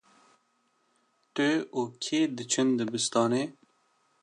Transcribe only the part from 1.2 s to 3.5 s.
Tu û kî diçin dibistanê?